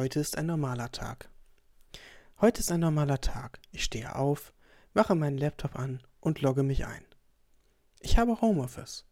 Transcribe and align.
Heute 0.00 0.18
ist 0.18 0.38
ein 0.38 0.46
normaler 0.46 0.90
Tag. 0.90 1.28
Heute 2.40 2.60
ist 2.60 2.72
ein 2.72 2.80
normaler 2.80 3.20
Tag. 3.20 3.60
Ich 3.70 3.84
stehe 3.84 4.14
auf, 4.16 4.54
mache 4.94 5.14
meinen 5.14 5.36
Laptop 5.36 5.76
an 5.78 6.00
und 6.20 6.40
logge 6.40 6.62
mich 6.62 6.86
ein. 6.86 7.04
Ich 8.00 8.16
habe 8.16 8.40
Homeoffice. 8.40 9.04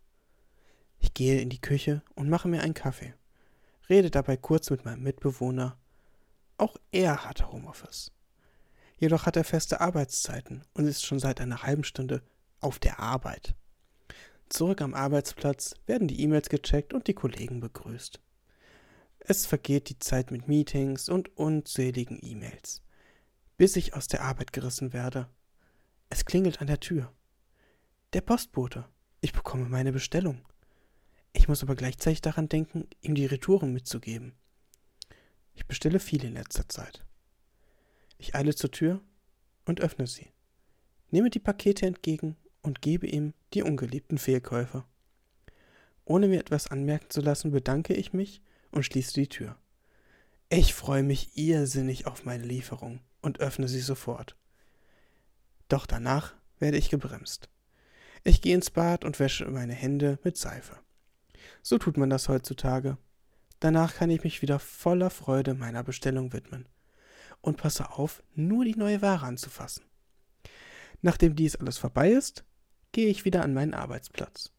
Ich 0.98 1.12
gehe 1.12 1.42
in 1.42 1.50
die 1.50 1.60
Küche 1.60 2.00
und 2.14 2.30
mache 2.30 2.48
mir 2.48 2.62
einen 2.62 2.72
Kaffee. 2.72 3.12
Rede 3.90 4.10
dabei 4.10 4.38
kurz 4.38 4.70
mit 4.70 4.86
meinem 4.86 5.02
Mitbewohner. 5.02 5.76
Auch 6.56 6.78
er 6.90 7.22
hat 7.26 7.52
Homeoffice. 7.52 8.10
Jedoch 8.96 9.26
hat 9.26 9.36
er 9.36 9.44
feste 9.44 9.82
Arbeitszeiten 9.82 10.64
und 10.72 10.86
ist 10.86 11.04
schon 11.04 11.18
seit 11.18 11.42
einer 11.42 11.64
halben 11.64 11.84
Stunde 11.84 12.22
auf 12.60 12.78
der 12.78 12.98
Arbeit. 12.98 13.54
Zurück 14.48 14.80
am 14.80 14.94
Arbeitsplatz 14.94 15.74
werden 15.84 16.08
die 16.08 16.22
E-Mails 16.22 16.48
gecheckt 16.48 16.94
und 16.94 17.08
die 17.08 17.14
Kollegen 17.14 17.60
begrüßt. 17.60 18.20
Es 19.20 19.46
vergeht 19.46 19.88
die 19.88 19.98
Zeit 19.98 20.30
mit 20.30 20.48
Meetings 20.48 21.08
und 21.08 21.36
unzähligen 21.36 22.18
E-Mails, 22.22 22.82
bis 23.56 23.76
ich 23.76 23.94
aus 23.94 24.08
der 24.08 24.22
Arbeit 24.22 24.52
gerissen 24.52 24.92
werde. 24.92 25.28
Es 26.08 26.24
klingelt 26.24 26.60
an 26.60 26.66
der 26.66 26.80
Tür. 26.80 27.12
Der 28.14 28.22
Postbote. 28.22 28.86
Ich 29.20 29.32
bekomme 29.32 29.68
meine 29.68 29.92
Bestellung. 29.92 30.46
Ich 31.32 31.48
muss 31.48 31.62
aber 31.62 31.74
gleichzeitig 31.74 32.20
daran 32.22 32.48
denken, 32.48 32.88
ihm 33.00 33.14
die 33.14 33.26
Retouren 33.26 33.72
mitzugeben. 33.72 34.34
Ich 35.54 35.66
bestelle 35.66 36.00
viel 36.00 36.24
in 36.24 36.34
letzter 36.34 36.68
Zeit. 36.68 37.04
Ich 38.16 38.34
eile 38.34 38.54
zur 38.54 38.70
Tür 38.70 39.00
und 39.64 39.80
öffne 39.80 40.06
sie, 40.06 40.32
nehme 41.10 41.30
die 41.30 41.38
Pakete 41.38 41.86
entgegen 41.86 42.36
und 42.62 42.80
gebe 42.80 43.06
ihm 43.06 43.34
die 43.54 43.62
ungeliebten 43.62 44.18
Fehlkäufe. 44.18 44.84
Ohne 46.04 46.28
mir 46.28 46.40
etwas 46.40 46.68
anmerken 46.68 47.10
zu 47.10 47.20
lassen, 47.20 47.50
bedanke 47.50 47.94
ich 47.94 48.12
mich 48.12 48.40
und 48.70 48.84
schließe 48.84 49.14
die 49.14 49.28
Tür. 49.28 49.56
Ich 50.50 50.74
freue 50.74 51.02
mich 51.02 51.36
irrsinnig 51.36 52.06
auf 52.06 52.24
meine 52.24 52.44
Lieferung 52.44 53.00
und 53.20 53.40
öffne 53.40 53.68
sie 53.68 53.80
sofort. 53.80 54.36
Doch 55.68 55.86
danach 55.86 56.34
werde 56.58 56.78
ich 56.78 56.88
gebremst. 56.88 57.50
Ich 58.24 58.40
gehe 58.40 58.54
ins 58.54 58.70
Bad 58.70 59.04
und 59.04 59.20
wäsche 59.20 59.46
meine 59.46 59.74
Hände 59.74 60.18
mit 60.24 60.36
Seife. 60.36 60.78
So 61.62 61.78
tut 61.78 61.96
man 61.96 62.10
das 62.10 62.28
heutzutage. 62.28 62.98
Danach 63.60 63.94
kann 63.94 64.10
ich 64.10 64.24
mich 64.24 64.42
wieder 64.42 64.58
voller 64.58 65.10
Freude 65.10 65.54
meiner 65.54 65.82
Bestellung 65.82 66.32
widmen. 66.32 66.66
Und 67.40 67.56
passe 67.56 67.90
auf, 67.90 68.22
nur 68.34 68.64
die 68.64 68.74
neue 68.74 69.02
Ware 69.02 69.26
anzufassen. 69.26 69.84
Nachdem 71.02 71.36
dies 71.36 71.56
alles 71.56 71.78
vorbei 71.78 72.10
ist, 72.10 72.44
gehe 72.92 73.08
ich 73.08 73.24
wieder 73.24 73.42
an 73.42 73.54
meinen 73.54 73.74
Arbeitsplatz. 73.74 74.52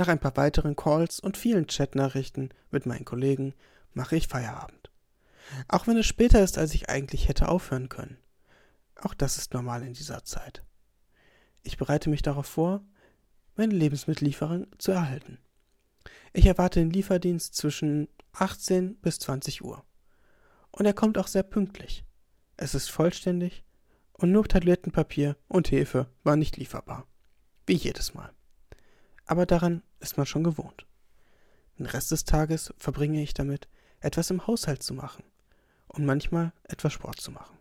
Nach 0.00 0.08
ein 0.08 0.18
paar 0.18 0.38
weiteren 0.38 0.76
Calls 0.76 1.20
und 1.20 1.36
vielen 1.36 1.66
Chatnachrichten 1.66 2.54
mit 2.70 2.86
meinen 2.86 3.04
Kollegen 3.04 3.52
mache 3.92 4.16
ich 4.16 4.28
Feierabend. 4.28 4.90
Auch 5.68 5.86
wenn 5.86 5.98
es 5.98 6.06
später 6.06 6.42
ist, 6.42 6.56
als 6.56 6.72
ich 6.72 6.88
eigentlich 6.88 7.28
hätte 7.28 7.50
aufhören 7.50 7.90
können. 7.90 8.16
Auch 8.94 9.12
das 9.12 9.36
ist 9.36 9.52
normal 9.52 9.82
in 9.82 9.92
dieser 9.92 10.24
Zeit. 10.24 10.64
Ich 11.62 11.76
bereite 11.76 12.08
mich 12.08 12.22
darauf 12.22 12.46
vor, 12.46 12.82
meine 13.56 13.74
Lebensmittellieferung 13.74 14.68
zu 14.78 14.90
erhalten. 14.90 15.36
Ich 16.32 16.46
erwarte 16.46 16.80
den 16.80 16.88
Lieferdienst 16.88 17.54
zwischen 17.54 18.08
18 18.32 18.96
bis 19.02 19.18
20 19.18 19.62
Uhr. 19.62 19.84
Und 20.70 20.86
er 20.86 20.94
kommt 20.94 21.18
auch 21.18 21.26
sehr 21.26 21.42
pünktlich. 21.42 22.06
Es 22.56 22.74
ist 22.74 22.90
vollständig 22.90 23.64
und 24.14 24.32
nur 24.32 24.48
Tablettenpapier 24.48 25.36
und 25.46 25.70
Hefe 25.70 26.06
war 26.22 26.36
nicht 26.36 26.56
lieferbar. 26.56 27.06
Wie 27.66 27.74
jedes 27.74 28.14
Mal 28.14 28.32
aber 29.30 29.46
daran 29.46 29.84
ist 30.00 30.16
man 30.16 30.26
schon 30.26 30.44
gewohnt. 30.44 30.86
Den 31.78 31.86
Rest 31.86 32.10
des 32.10 32.24
Tages 32.24 32.74
verbringe 32.76 33.22
ich 33.22 33.34
damit, 33.34 33.68
etwas 34.00 34.30
im 34.30 34.46
Haushalt 34.46 34.82
zu 34.82 34.94
machen 34.94 35.24
und 35.88 36.04
manchmal 36.04 36.52
etwas 36.64 36.92
Sport 36.92 37.20
zu 37.20 37.30
machen. 37.30 37.56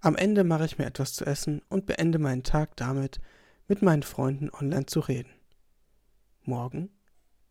Am 0.00 0.16
Ende 0.16 0.44
mache 0.44 0.64
ich 0.64 0.78
mir 0.78 0.86
etwas 0.86 1.14
zu 1.14 1.24
essen 1.24 1.62
und 1.68 1.86
beende 1.86 2.18
meinen 2.18 2.42
Tag 2.42 2.76
damit, 2.76 3.20
mit 3.68 3.82
meinen 3.82 4.02
Freunden 4.02 4.50
online 4.50 4.86
zu 4.86 5.00
reden. 5.00 5.32
Morgen 6.42 6.90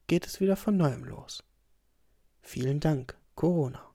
geht 0.08 0.28
es 0.28 0.42
wieder 0.42 0.58
von 0.58 0.76
neuem 0.76 1.06
los. 1.06 1.44
Vielen 2.42 2.82
Dank, 2.82 3.18
Corona. 3.36 3.91